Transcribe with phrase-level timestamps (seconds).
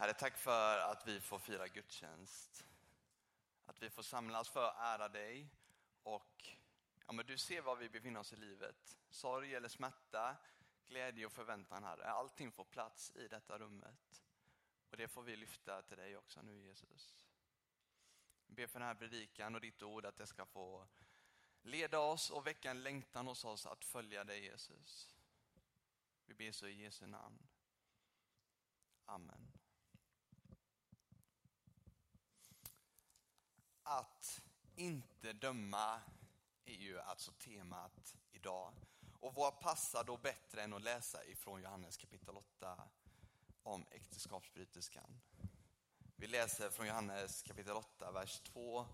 [0.00, 2.64] Herre, tack för att vi får fira gudstjänst.
[3.66, 5.48] Att vi får samlas för att ära dig.
[6.02, 6.48] Och
[7.06, 8.98] ja, men du ser var vi befinner oss i livet.
[9.10, 10.36] Sorg eller smärta,
[10.88, 12.10] glädje och förväntan, Herre.
[12.10, 14.22] Allting får plats i detta rummet.
[14.90, 17.26] Och det får vi lyfta till dig också nu, Jesus.
[18.46, 20.86] Jag ber för den här predikan och ditt ord att det ska få
[21.62, 25.16] leda oss och väcka en längtan hos oss att följa dig, Jesus.
[26.26, 27.48] Vi ber så i Jesu namn.
[29.04, 29.59] Amen.
[33.90, 34.42] Att
[34.76, 36.00] inte döma
[36.64, 38.72] är ju alltså temat idag.
[39.20, 42.82] Och vad passar då bättre än att läsa ifrån Johannes kapitel 8
[43.62, 45.20] om äktenskapsbryterskan?
[46.16, 48.86] Vi läser från Johannes kapitel 8, vers 2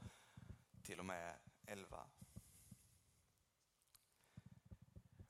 [0.83, 2.07] till och med 11.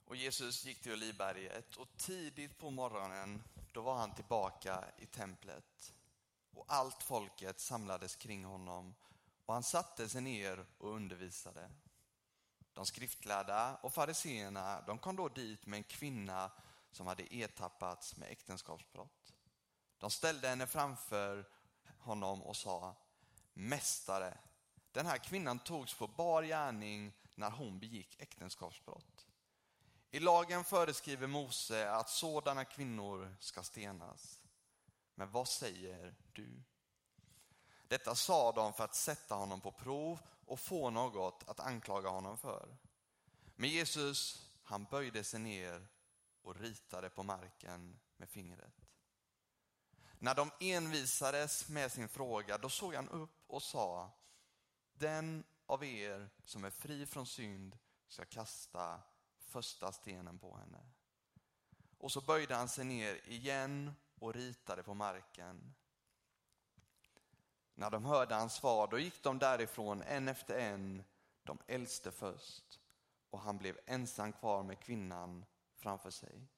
[0.04, 3.42] Och Jesus gick till Olivberget och tidigt på morgonen
[3.72, 5.94] då var han tillbaka i templet.
[6.50, 8.94] Och allt folket samlades kring honom
[9.46, 11.70] och han satte sig ner och undervisade.
[12.72, 16.50] De skriftlärda och fariseerna de kom då dit med en kvinna
[16.90, 19.32] som hade ertappats med äktenskapsbrott.
[19.98, 21.48] De ställde henne framför
[21.98, 22.96] honom och sa
[23.54, 24.38] Mästare,
[24.92, 29.26] den här kvinnan togs på bar gärning när hon begick äktenskapsbrott.
[30.10, 34.40] I lagen föreskriver Mose att sådana kvinnor ska stenas.
[35.14, 36.62] Men vad säger du?
[37.88, 42.38] Detta sa de för att sätta honom på prov och få något att anklaga honom
[42.38, 42.76] för.
[43.56, 45.88] Men Jesus, han böjde sig ner
[46.42, 48.86] och ritade på marken med fingret.
[50.18, 54.10] När de envisades med sin fråga, då såg han upp och sa,
[54.92, 59.00] den av er som är fri från synd ska kasta
[59.38, 60.86] första stenen på henne.
[61.98, 65.74] Och så böjde han sig ner igen och ritade på marken.
[67.78, 71.04] När de hörde hans svar, då gick de därifrån en efter en,
[71.42, 72.80] de äldste först,
[73.30, 76.48] och han blev ensam kvar med kvinnan framför sig.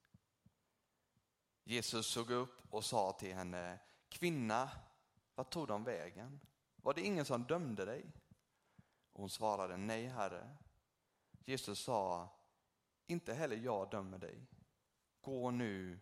[1.65, 3.79] Jesus såg upp och sa till henne,
[4.09, 4.71] kvinna,
[5.35, 6.41] vad tog de vägen?
[6.77, 8.13] Var det ingen som dömde dig?
[9.13, 10.57] Och hon svarade, nej herre.
[11.45, 12.29] Jesus sa,
[13.07, 14.47] inte heller jag dömer dig.
[15.21, 16.01] Gå nu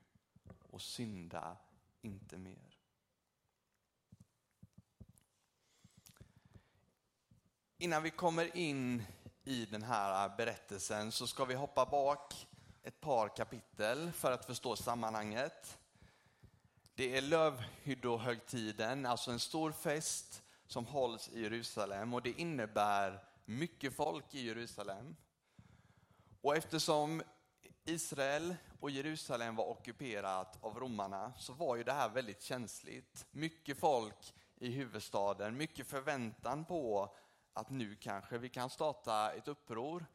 [0.71, 1.57] och synda
[2.01, 2.76] inte mer.
[7.79, 9.03] Innan vi kommer in
[9.45, 12.47] i den här berättelsen så ska vi hoppa bak
[12.83, 15.79] ett par kapitel för att förstå sammanhanget.
[16.95, 23.97] Det är lövhyddohögtiden, alltså en stor fest som hålls i Jerusalem och det innebär mycket
[23.97, 25.17] folk i Jerusalem.
[26.41, 27.23] Och eftersom
[27.85, 33.27] Israel och Jerusalem var ockuperat av romarna så var ju det här väldigt känsligt.
[33.31, 37.15] Mycket folk i huvudstaden, mycket förväntan på
[37.57, 40.07] att nu kanske vi kan starta ett uppror.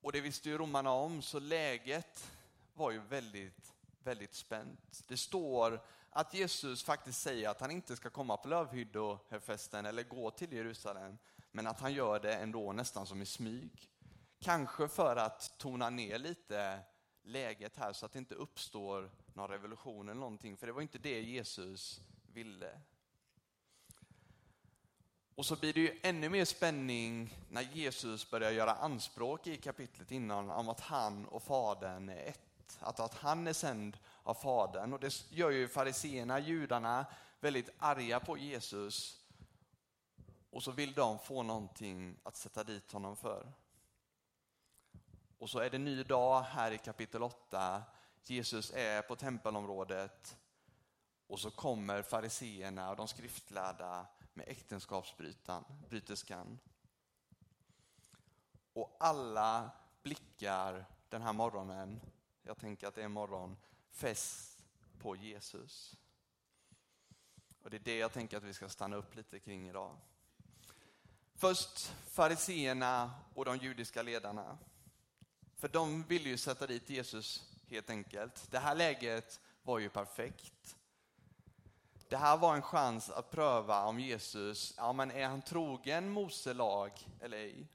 [0.00, 2.32] Och det visste ju romarna om, så läget
[2.74, 5.04] var ju väldigt, väldigt spänt.
[5.08, 5.80] Det står
[6.10, 11.18] att Jesus faktiskt säger att han inte ska komma på lövhyddofesten eller gå till Jerusalem,
[11.52, 13.90] men att han gör det ändå nästan som i smyg.
[14.38, 16.80] Kanske för att tona ner lite
[17.22, 20.98] läget här så att det inte uppstår någon revolution eller någonting, för det var inte
[20.98, 22.00] det Jesus
[22.32, 22.80] ville.
[25.36, 30.10] Och så blir det ju ännu mer spänning när Jesus börjar göra anspråk i kapitlet
[30.10, 32.78] innan om att han och Fadern är ett.
[32.80, 34.92] Att, att han är sänd av Fadern.
[34.92, 37.06] Och det gör ju fariseerna, judarna,
[37.40, 39.20] väldigt arga på Jesus.
[40.50, 43.52] Och så vill de få någonting att sätta dit honom för.
[45.38, 47.82] Och så är det ny dag här i kapitel 8.
[48.24, 50.36] Jesus är på tempelområdet
[51.26, 56.58] och så kommer fariseerna och de skriftlärda med äktenskapsbryterskan.
[58.72, 59.70] Och alla
[60.02, 62.00] blickar den här morgonen,
[62.42, 63.56] jag tänker att det är morgon,
[63.90, 64.64] fäst
[64.98, 65.96] på Jesus.
[67.62, 69.96] Och det är det jag tänker att vi ska stanna upp lite kring idag.
[71.34, 74.58] Först fariseerna och de judiska ledarna.
[75.56, 78.50] För de ville ju sätta dit Jesus helt enkelt.
[78.50, 80.75] Det här läget var ju perfekt.
[82.08, 86.54] Det här var en chans att pröva om Jesus, ja men är han trogen Mose
[86.54, 87.68] lag eller ej?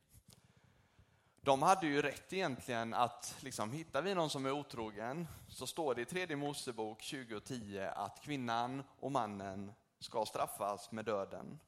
[1.41, 5.95] De hade ju rätt egentligen att liksom, hittar vi någon som är otrogen så står
[5.95, 11.59] det i tredje Mosebok 20.10 att kvinnan och mannen ska straffas med döden.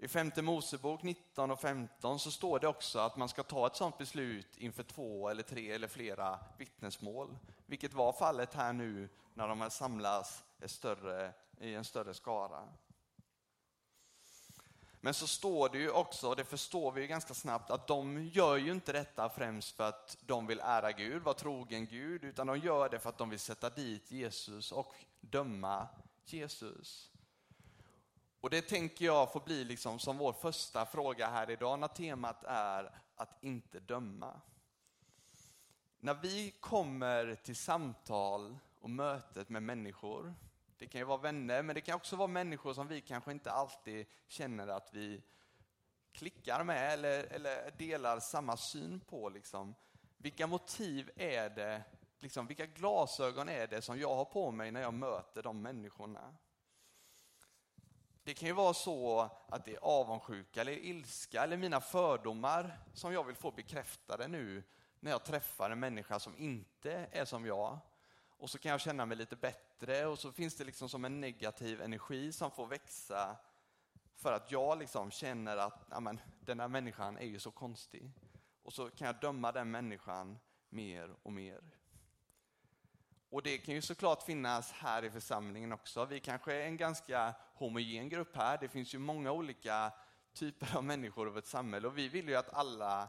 [0.00, 3.76] I femte Mosebok 19 och 15 så står det också att man ska ta ett
[3.76, 7.36] sådant beslut inför två eller tre eller flera vittnesmål.
[7.66, 12.68] Vilket var fallet här nu när de samlas större, i en större skara.
[15.00, 18.26] Men så står det ju också, och det förstår vi ju ganska snabbt, att de
[18.26, 22.46] gör ju inte detta främst för att de vill ära Gud, vara trogen Gud, utan
[22.46, 25.88] de gör det för att de vill sätta dit Jesus och döma
[26.24, 27.10] Jesus.
[28.40, 32.44] Och det tänker jag får bli liksom som vår första fråga här idag när temat
[32.44, 34.40] är att inte döma.
[36.00, 40.34] När vi kommer till samtal och mötet med människor,
[40.78, 43.50] det kan ju vara vänner men det kan också vara människor som vi kanske inte
[43.50, 45.22] alltid känner att vi
[46.12, 49.28] klickar med eller, eller delar samma syn på.
[49.28, 49.74] Liksom.
[50.16, 51.82] Vilka motiv är det,
[52.20, 56.34] liksom, vilka glasögon är det som jag har på mig när jag möter de människorna?
[58.28, 63.12] Det kan ju vara så att det är avundsjuka eller ilska eller mina fördomar som
[63.12, 64.62] jag vill få bekräftade nu
[65.00, 67.78] när jag träffar en människa som inte är som jag.
[68.38, 71.20] Och så kan jag känna mig lite bättre och så finns det liksom som en
[71.20, 73.36] negativ energi som får växa
[74.14, 78.12] för att jag liksom känner att amen, den här människan är ju så konstig.
[78.62, 80.38] Och så kan jag döma den människan
[80.68, 81.77] mer och mer.
[83.30, 86.04] Och det kan ju såklart finnas här i församlingen också.
[86.04, 88.58] Vi kanske är en ganska homogen grupp här.
[88.58, 89.92] Det finns ju många olika
[90.32, 93.08] typer av människor i ett samhälle och vi vill ju att alla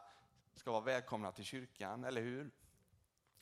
[0.56, 2.52] ska vara välkomna till kyrkan, eller hur?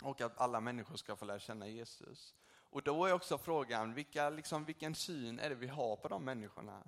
[0.03, 2.35] Och att alla människor ska få lära känna Jesus.
[2.69, 6.25] Och då är också frågan, vilka, liksom, vilken syn är det vi har på de
[6.25, 6.83] människorna?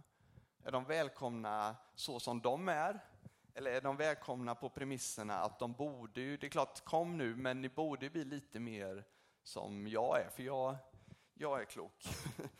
[0.64, 3.06] Är de välkomna så som de är?
[3.54, 7.36] Eller är de välkomna på premisserna att de borde ju, det är klart kom nu,
[7.36, 9.06] men ni borde bli lite mer
[9.44, 10.76] som jag är, för jag,
[11.34, 12.08] jag är klok.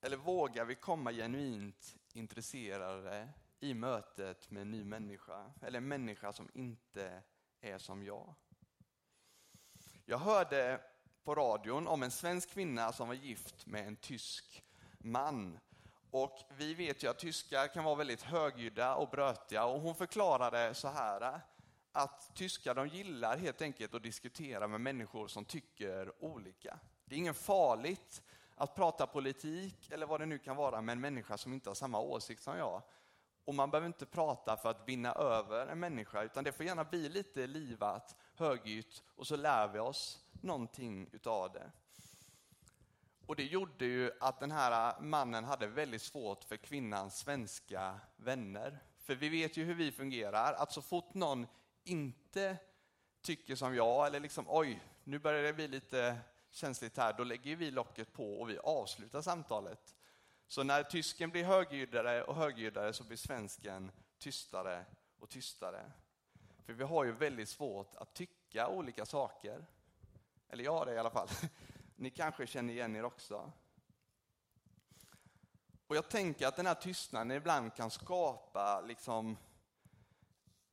[0.00, 3.28] Eller vågar vi komma genuint intresserade
[3.60, 7.22] i mötet med en ny människa, eller en människa som inte
[7.60, 8.34] är som jag?
[10.04, 10.80] Jag hörde
[11.24, 14.64] på radion om en svensk kvinna som var gift med en tysk
[14.98, 15.58] man.
[16.10, 20.74] Och vi vet ju att tyskar kan vara väldigt högljudda och brötiga och hon förklarade
[20.74, 21.40] så här
[21.92, 26.78] att tyskar de gillar helt enkelt att diskutera med människor som tycker olika.
[27.04, 28.22] Det är inget farligt
[28.54, 31.74] att prata politik eller vad det nu kan vara med en människa som inte har
[31.74, 32.82] samma åsikt som jag.
[33.44, 36.84] Och man behöver inte prata för att vinna över en människa utan det får gärna
[36.84, 41.70] bli lite livat, högljutt och så lär vi oss någonting utav det.
[43.26, 48.78] Och det gjorde ju att den här mannen hade väldigt svårt för kvinnans svenska vänner.
[48.98, 51.46] För vi vet ju hur vi fungerar, att så fort någon
[51.84, 52.56] inte
[53.22, 56.18] tycker som jag, eller liksom oj, nu börjar det bli lite
[56.50, 59.96] känsligt här, då lägger vi locket på och vi avslutar samtalet.
[60.46, 64.84] Så när tysken blir högljuddare och högljuddare så blir svensken tystare
[65.18, 65.92] och tystare.
[66.64, 69.66] För vi har ju väldigt svårt att tycka olika saker.
[70.48, 71.28] Eller jag har det i alla fall.
[71.96, 73.52] Ni kanske känner igen er också.
[75.86, 79.36] Och jag tänker att den här tystnaden ibland kan skapa liksom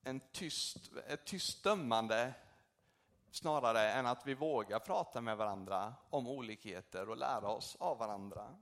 [0.07, 2.33] en tyst, ett tyst dömande
[3.31, 8.55] snarare än att vi vågar prata med varandra om olikheter och lära oss av varandra.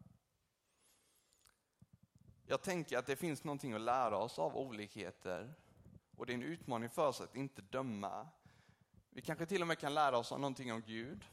[2.46, 5.54] Jag tänker att det finns någonting att lära oss av olikheter
[6.18, 8.28] och det är en utmaning för oss att inte döma.
[9.10, 11.26] Vi kanske till och med kan lära oss någonting om Gud,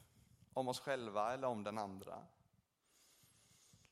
[0.53, 2.27] om oss själva eller om den andra.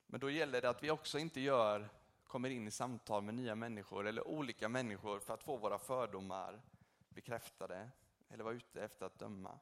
[0.06, 1.99] Men då gäller det att vi också inte gör
[2.30, 6.62] kommer in i samtal med nya människor eller olika människor för att få våra fördomar
[7.08, 7.90] bekräftade
[8.28, 9.58] eller vara ute efter att döma.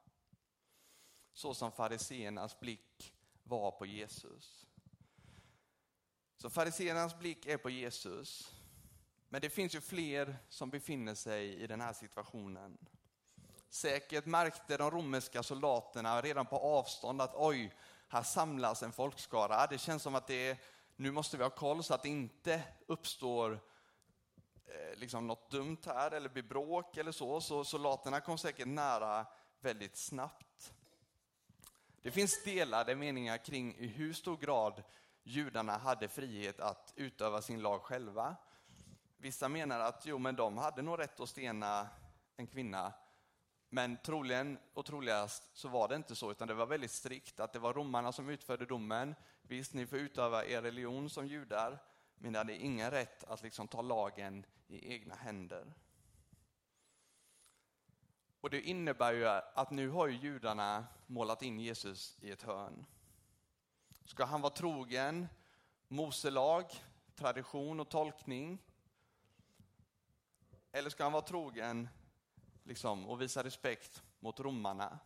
[1.33, 4.67] Så som fariseernas blick var på Jesus.
[6.37, 8.55] Så fariseernas blick är på Jesus.
[9.29, 12.77] Men det finns ju fler som befinner sig i den här situationen.
[13.69, 17.73] Säkert märkte de romerska soldaterna redan på avstånd att oj,
[18.07, 19.67] här samlas en folkskara.
[19.67, 20.57] Det känns som att det är
[20.99, 23.59] nu måste vi ha koll så att det inte uppstår
[24.65, 27.41] eh, liksom något dumt här eller blir bråk eller så.
[27.41, 29.25] Så soldaterna kom säkert nära
[29.59, 30.73] väldigt snabbt.
[32.01, 34.83] Det finns delade meningar kring i hur stor grad
[35.23, 38.35] judarna hade frihet att utöva sin lag själva.
[39.17, 41.87] Vissa menar att jo, men de hade nog rätt att stena
[42.35, 42.93] en kvinna.
[43.69, 47.53] Men troligen och troligast så var det inte så, utan det var väldigt strikt att
[47.53, 49.15] det var romarna som utförde domen.
[49.41, 51.79] Visst, ni får utöva er religion som judar,
[52.15, 55.73] men ni hade ingen rätt att liksom ta lagen i egna händer.
[58.41, 62.85] Och Det innebär ju att nu har ju judarna målat in Jesus i ett hörn.
[64.05, 65.27] Ska han vara trogen
[65.87, 66.65] Mose lag,
[67.15, 68.61] tradition och tolkning?
[70.71, 71.89] Eller ska han vara trogen
[72.69, 74.99] liksom, och visa respekt mot romarna?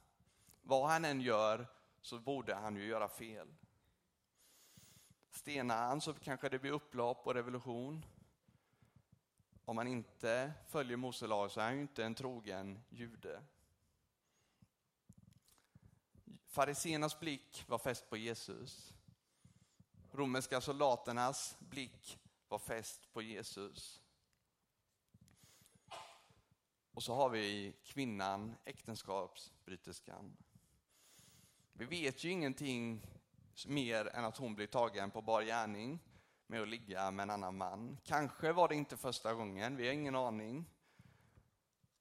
[0.61, 1.67] Vad han än gör
[2.01, 3.55] så borde han ju göra fel.
[5.31, 8.05] Stenar han så kanske det blir upplopp och revolution.
[9.65, 13.43] Om man inte följer Mose lag så är han ju inte en trogen jude.
[16.45, 18.93] Fariséernas blick var fäst på Jesus.
[20.11, 24.02] Romerska soldaternas blick var fäst på Jesus.
[26.93, 30.37] Och så har vi kvinnan, äktenskapsbryterskan.
[31.73, 33.07] Vi vet ju ingenting
[33.67, 35.99] mer än att hon blir tagen på bar gärning
[36.47, 37.97] med att ligga med en annan man.
[38.03, 40.65] Kanske var det inte första gången, vi har ingen aning.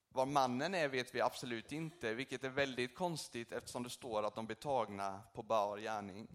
[0.09, 4.35] Var mannen är vet vi absolut inte, vilket är väldigt konstigt eftersom det står att
[4.35, 6.29] de blir tagna på bar gärning.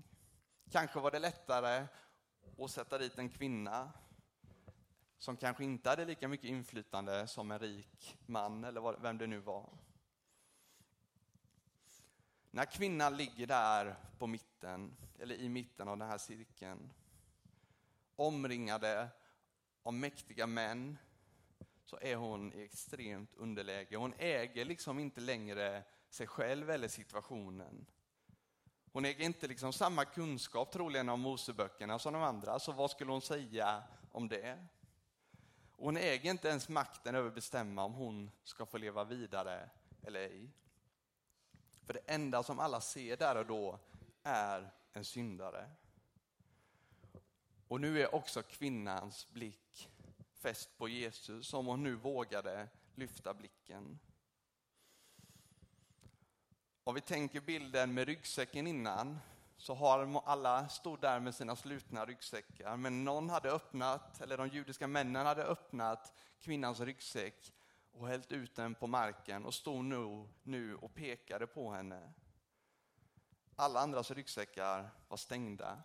[0.71, 1.87] Kanske var det lättare
[2.57, 3.91] att sätta dit en kvinna
[5.17, 9.39] som kanske inte hade lika mycket inflytande som en rik man eller vem det nu
[9.39, 9.69] var.
[12.51, 16.89] När kvinnan ligger där på mitten, eller i mitten av den här cirkeln,
[18.15, 19.09] omringade
[19.83, 20.97] av mäktiga män,
[21.85, 23.95] så är hon i extremt underläge.
[23.95, 27.85] Hon äger liksom inte längre sig själv eller situationen.
[28.91, 33.11] Hon äger inte liksom samma kunskap troligen om Moseböckerna som de andra, så vad skulle
[33.11, 34.67] hon säga om det?
[35.77, 39.69] Och hon äger inte ens makten över att bestämma om hon ska få leva vidare
[40.03, 40.49] eller ej.
[41.85, 43.79] För det enda som alla ser där och då
[44.23, 45.69] är en syndare.
[47.67, 49.89] Och nu är också kvinnans blick
[50.33, 53.99] fäst på Jesus, som hon nu vågade lyfta blicken.
[56.83, 59.19] Om vi tänker bilden med ryggsäcken innan,
[59.57, 64.47] så har alla stod där med sina slutna ryggsäckar, men någon hade öppnat, eller de
[64.47, 67.53] judiska männen hade öppnat kvinnans ryggsäck
[67.91, 72.13] och hällt ut den på marken och stod nu, nu och pekade på henne.
[73.55, 75.83] Alla andras ryggsäckar var stängda.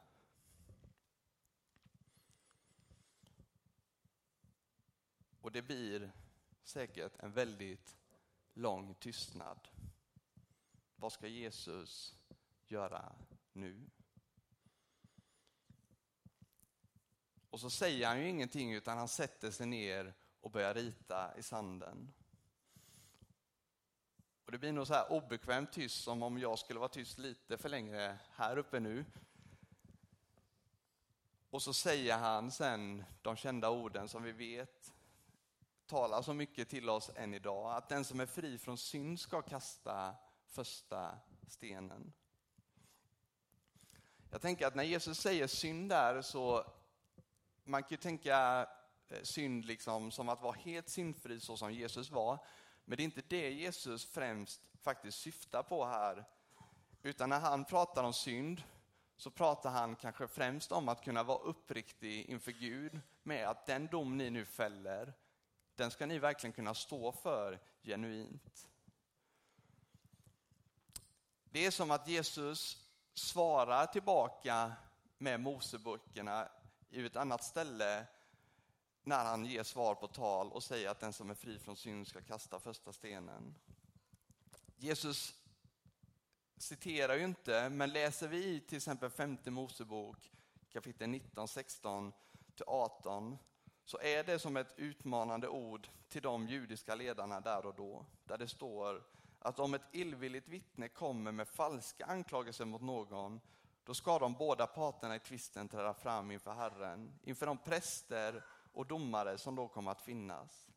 [5.41, 6.13] Och det blir
[6.63, 7.97] säkert en väldigt
[8.55, 9.69] lång tystnad.
[10.97, 12.17] Vad ska Jesus
[12.67, 13.13] göra
[13.55, 13.91] nu?
[17.51, 21.43] Och så säger han ju ingenting utan han sätter sig ner och börjar rita i
[21.43, 22.13] sanden.
[24.45, 27.59] Och Det blir nog så här obekvämt tyst som om jag skulle vara tyst lite
[27.59, 29.05] för länge här uppe nu.
[31.51, 34.93] Och så säger han sen de kända orden som vi vet
[35.87, 37.77] talar så mycket till oss än idag.
[37.77, 40.15] Att den som är fri från synd ska kasta
[40.47, 42.13] första stenen.
[44.33, 46.65] Jag tänker att när Jesus säger synd där så
[47.65, 48.69] man kan ju tänka
[49.09, 52.39] eh, synd liksom som att vara helt syndfri så som Jesus var.
[52.85, 56.25] Men det är inte det Jesus främst faktiskt syftar på här.
[57.03, 58.63] Utan när han pratar om synd
[59.17, 63.87] så pratar han kanske främst om att kunna vara uppriktig inför Gud med att den
[63.87, 65.13] dom ni nu fäller,
[65.75, 68.69] den ska ni verkligen kunna stå för genuint.
[71.45, 72.82] Det är som att Jesus
[73.15, 74.73] svarar tillbaka
[75.19, 76.49] med Moseböckerna
[76.91, 78.07] i ett annat ställe
[79.05, 82.09] när han ger svar på tal och säger att den som är fri från synd
[82.09, 83.55] ska kasta första stenen.
[84.77, 85.35] Jesus
[86.57, 90.33] citerar ju inte, men läser vi till exempel femte Mosebok
[90.73, 92.13] kapitel 19, 16
[92.55, 93.39] till 18
[93.85, 98.39] så är det som ett utmanande ord till de judiska ledarna där och då, där
[98.39, 99.03] det står
[99.43, 103.41] att om ett illvilligt vittne kommer med falska anklagelser mot någon,
[103.85, 108.87] då ska de båda parterna i tvisten träda fram inför Herren, inför de präster och
[108.87, 110.71] domare som då kommer att finnas.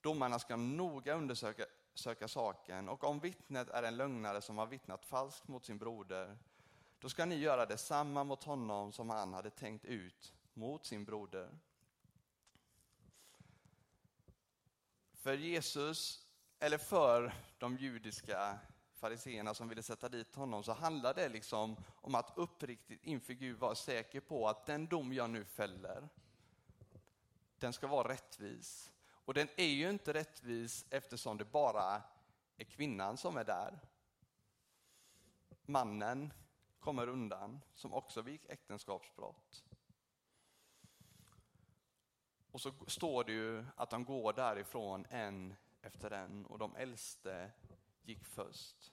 [0.00, 5.04] Domarna ska noga undersöka söka saken och om vittnet är en lögnare som har vittnat
[5.04, 6.38] falskt mot sin broder,
[6.98, 11.58] då ska ni göra detsamma mot honom som han hade tänkt ut mot sin broder.
[15.12, 16.21] För Jesus,
[16.62, 18.58] eller för de judiska
[18.92, 23.58] fariseerna som ville sätta dit honom, så handlade det liksom om att uppriktigt inför Gud
[23.58, 26.08] vara säker på att den dom jag nu fäller,
[27.58, 28.92] den ska vara rättvis.
[29.04, 32.02] Och den är ju inte rättvis eftersom det bara
[32.56, 33.78] är kvinnan som är där.
[35.62, 36.32] Mannen
[36.80, 39.64] kommer undan, som också begick äktenskapsbrott.
[42.50, 47.50] Och så står det ju att de går därifrån en efter en och de äldste
[48.02, 48.92] gick först.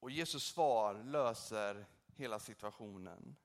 [0.00, 3.36] Och Jesus svar löser hela situationen.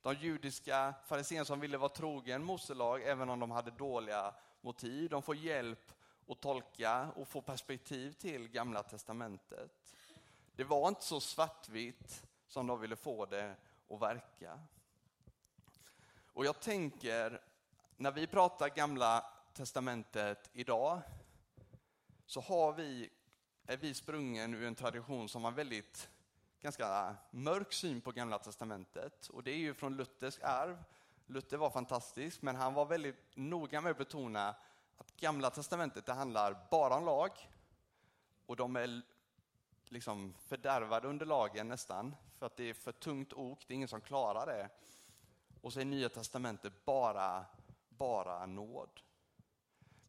[0.00, 5.10] De judiska fariséerna som ville vara trogen Mose lag, även om de hade dåliga motiv,
[5.10, 5.92] de får hjälp
[6.28, 9.94] att tolka och få perspektiv till Gamla Testamentet.
[10.56, 13.56] Det var inte så svartvitt som de ville få det
[13.90, 14.60] att verka.
[16.32, 17.40] Och jag tänker,
[17.96, 21.00] när vi pratar Gamla Testamentet idag,
[22.26, 23.10] så har vi,
[23.66, 26.10] är vi sprungen ur en tradition som har väldigt
[26.60, 29.28] ganska mörk syn på Gamla Testamentet.
[29.28, 30.84] Och det är ju från Luthers arv.
[31.26, 34.54] Luther var fantastisk, men han var väldigt noga med att betona
[34.96, 37.30] att Gamla Testamentet det handlar bara om lag.
[38.46, 39.02] Och de är
[39.84, 43.88] liksom fördärvade under lagen nästan, för att det är för tungt ok, det är ingen
[43.88, 44.68] som klarar det.
[45.60, 47.44] Och så är Nya Testamentet bara,
[47.88, 49.00] bara nåd.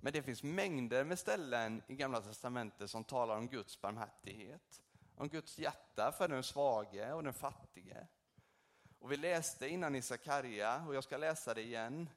[0.03, 4.81] Men det finns mängder med ställen i Gamla Testamentet som talar om Guds barmhärtighet.
[5.15, 8.07] Om Guds hjärta för den svage och den fattige.
[8.99, 12.09] Och vi läste innan i Sakarja, och jag ska läsa det igen,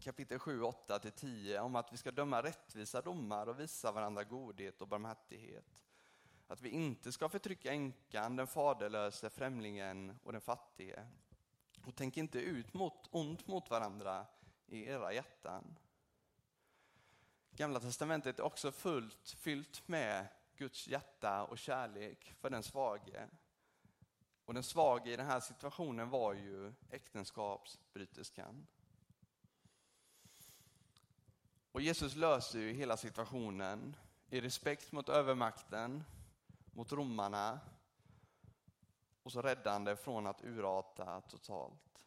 [0.00, 4.88] kapitel 7, 8-10, om att vi ska döma rättvisa domar och visa varandra godhet och
[4.88, 5.84] barmhärtighet.
[6.46, 11.06] Att vi inte ska förtrycka änkan, den faderlöse, främlingen och den fattige.
[11.86, 14.26] Och tänk inte ut mot, ont mot varandra
[14.66, 15.78] i era hjärtan.
[17.56, 23.28] Gamla testamentet är också fullt fyllt med Guds hjärta och kärlek för den svage.
[24.44, 28.66] Och den svage i den här situationen var ju äktenskapsbryterskan.
[31.72, 33.96] Och Jesus löser ju hela situationen
[34.30, 36.04] i respekt mot övermakten,
[36.72, 37.60] mot romarna
[39.22, 42.06] och så räddande från att urarta totalt.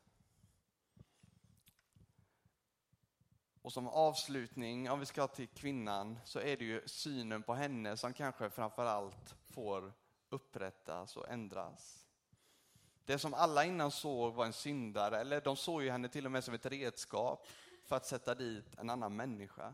[3.65, 7.97] Och som avslutning, om vi ska till kvinnan, så är det ju synen på henne
[7.97, 9.93] som kanske framför allt får
[10.29, 12.07] upprättas och ändras.
[13.05, 16.31] Det som alla innan såg var en syndare, eller de såg ju henne till och
[16.31, 17.47] med som ett redskap
[17.83, 19.73] för att sätta dit en annan människa.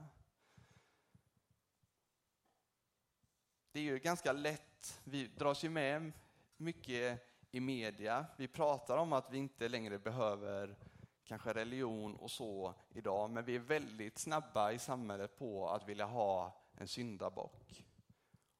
[3.71, 6.11] Det är ju ganska lätt, vi dras ju med
[6.57, 8.25] mycket i media.
[8.37, 10.77] Vi pratar om att vi inte längre behöver
[11.25, 16.05] kanske religion och så idag, men vi är väldigt snabba i samhället på att vilja
[16.05, 17.83] ha en syndabock.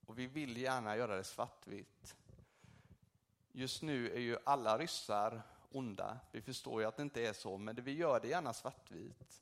[0.05, 2.15] Och vi vill gärna göra det svartvitt.
[3.51, 6.19] Just nu är ju alla ryssar onda.
[6.31, 9.41] Vi förstår ju att det inte är så, men vi gör det gärna svartvitt.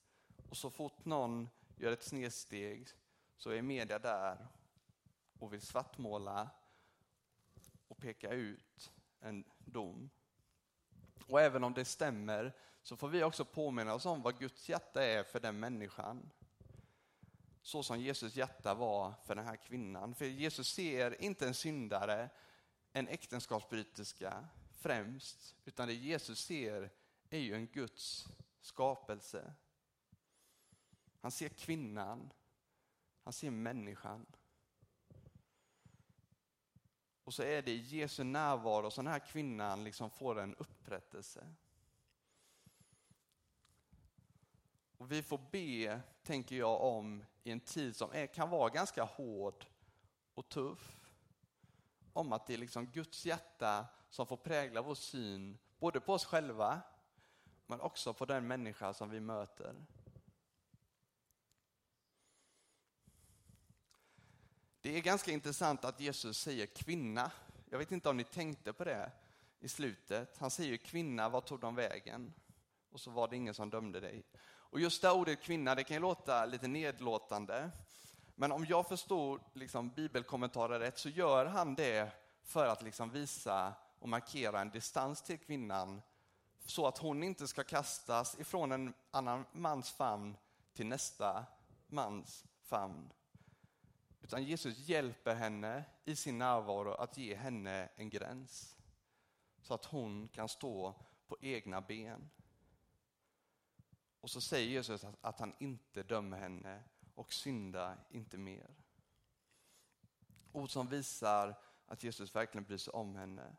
[0.49, 2.88] Och så fort någon gör ett snedsteg
[3.38, 4.47] så är media där
[5.39, 6.49] och vill svartmåla
[7.88, 10.10] och peka ut en dom.
[11.27, 15.03] Och även om det stämmer så får vi också påminna oss om vad Guds hjärta
[15.03, 16.31] är för den människan.
[17.61, 20.15] Så som Jesus hjärta var för den här kvinnan.
[20.15, 22.29] För Jesus ser inte en syndare,
[22.93, 26.89] en äktenskapsbryterska främst, utan det Jesus ser
[27.29, 28.27] är ju en Guds
[28.61, 29.53] skapelse.
[31.21, 32.33] Han ser kvinnan,
[33.23, 34.25] han ser människan.
[37.23, 41.47] Och så är det i Jesu närvaro som den här kvinnan liksom får en upprättelse.
[44.99, 49.03] Och vi får be, tänker jag, om i en tid som är, kan vara ganska
[49.03, 49.65] hård
[50.33, 50.99] och tuff.
[52.13, 56.25] Om att det är liksom Guds hjärta som får prägla vår syn, både på oss
[56.25, 56.81] själva,
[57.67, 59.75] men också på den människa som vi möter.
[64.81, 67.31] Det är ganska intressant att Jesus säger kvinna.
[67.69, 69.12] Jag vet inte om ni tänkte på det
[69.59, 70.38] i slutet.
[70.38, 72.33] Han säger kvinna, vad tog de vägen?
[72.89, 74.23] Och så var det ingen som dömde dig.
[74.69, 77.71] Och just det ordet kvinna, det kan ju låta lite nedlåtande.
[78.36, 82.12] Men om jag förstår liksom, bibelkommentarer rätt så gör han det
[82.43, 86.01] för att liksom visa och markera en distans till kvinnan
[86.65, 90.38] så att hon inte ska kastas ifrån en annan mans famn
[90.73, 91.45] till nästa
[91.88, 93.13] mans famn.
[94.21, 98.75] Utan Jesus hjälper henne i sin närvaro att ge henne en gräns.
[99.62, 100.95] Så att hon kan stå
[101.27, 102.29] på egna ben.
[104.29, 106.83] Och så säger Jesus att han inte dömer henne
[107.15, 108.69] och synda inte mer.
[110.51, 113.55] Ord som visar att Jesus verkligen bryr sig om henne.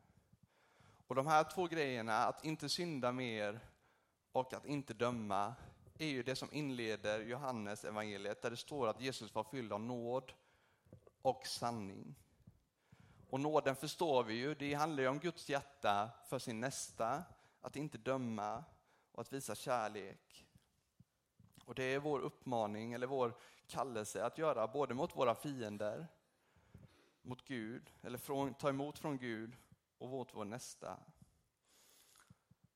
[1.07, 3.61] Och de här två grejerna, att inte synda mer
[4.33, 5.55] och att inte döma,
[5.99, 9.81] är ju det som inleder Johannes evangeliet där det står att Jesus var fylld av
[9.81, 10.33] nåd
[11.23, 12.15] och sanning.
[13.31, 17.25] Och nåden förstår vi ju, det handlar ju om Guds hjärta för sin nästa,
[17.61, 18.65] att inte döma
[19.13, 20.47] och att visa kärlek.
[21.65, 23.35] Och det är vår uppmaning, eller vår
[23.67, 26.07] kallelse att göra både mot våra fiender,
[27.23, 29.57] mot Gud, eller från, ta emot från Gud
[29.99, 30.97] och mot vår nästa.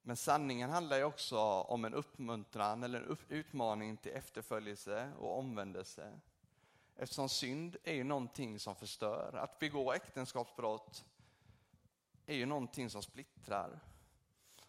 [0.03, 6.21] Men sanningen handlar ju också om en uppmuntran eller en utmaning till efterföljelse och omvändelse.
[6.97, 9.37] Eftersom synd är ju någonting som förstör.
[9.37, 11.05] Att begå äktenskapsbrott
[12.27, 13.81] är ju någonting som splittrar.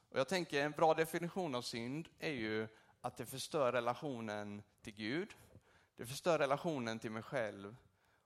[0.10, 2.68] Och jag tänker en bra definition av synd är ju
[3.06, 5.36] att det förstör relationen till Gud.
[5.96, 7.76] Det förstör relationen till mig själv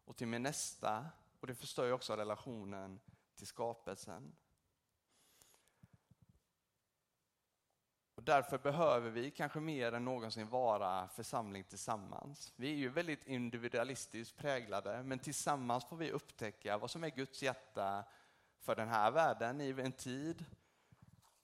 [0.05, 1.05] och till min nästa.
[1.39, 2.99] Och det förstör ju också relationen
[3.35, 4.35] till skapelsen.
[8.15, 12.53] Och därför behöver vi kanske mer än någonsin vara församling tillsammans.
[12.55, 17.43] Vi är ju väldigt individualistiskt präglade, men tillsammans får vi upptäcka vad som är Guds
[17.43, 18.03] hjärta
[18.59, 20.45] för den här världen i en tid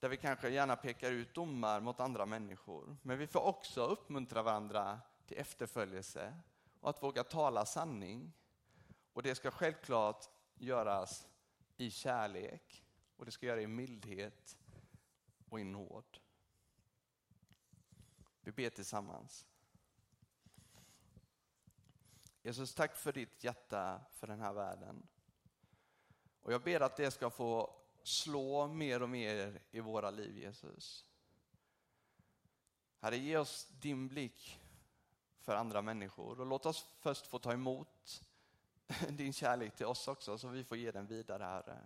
[0.05, 2.97] där vi kanske gärna pekar ut domar mot andra människor.
[3.01, 6.39] Men vi får också uppmuntra varandra till efterföljelse
[6.79, 8.33] och att våga tala sanning.
[9.13, 11.27] Och det ska självklart göras
[11.77, 14.57] i kärlek och det ska göras i mildhet
[15.49, 16.19] och i nåd.
[18.41, 19.45] Vi ber tillsammans.
[22.41, 25.07] Jesus, tack för ditt hjärta för den här världen.
[26.41, 31.05] Och jag ber att det ska få slå mer och mer i våra liv, Jesus.
[32.99, 34.59] Herre, ge oss din blick
[35.39, 38.23] för andra människor och låt oss först få ta emot
[39.09, 41.79] din kärlek till oss också så vi får ge den vidare, Herre.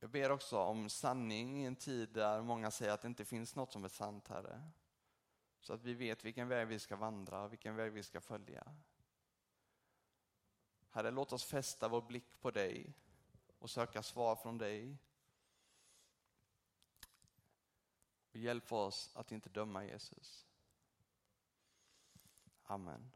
[0.00, 3.56] Jag ber också om sanning i en tid där många säger att det inte finns
[3.56, 4.70] något som är sant, Herre.
[5.60, 8.74] Så att vi vet vilken väg vi ska vandra och vilken väg vi ska följa.
[10.94, 12.94] Herre, låt oss fästa vår blick på dig
[13.58, 14.96] och söka svar från dig.
[18.30, 20.46] Och hjälp oss att inte döma Jesus.
[22.62, 23.10] Amen.